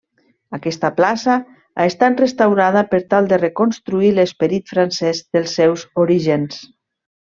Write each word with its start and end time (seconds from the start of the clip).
Aquesta 0.57 0.89
plaça 0.99 1.35
ha 1.35 1.85
estat 1.91 2.25
restaurada 2.25 2.85
per 2.95 3.03
tal 3.13 3.31
de 3.35 3.41
reconstruir 3.45 4.13
l'esperit 4.19 4.75
francès 4.77 5.25
dels 5.37 5.59
seus 5.63 5.89
orígens. 6.09 6.65